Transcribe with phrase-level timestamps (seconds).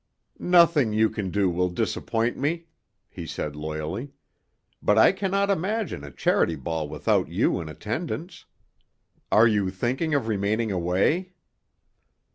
[0.39, 2.65] "Nothing you can do will disappoint me,"
[3.07, 4.09] he said loyally;
[4.81, 8.45] "but I cannot imagine a Charity Ball without you in attendance.
[9.31, 11.33] Are you thinking of remaining away?"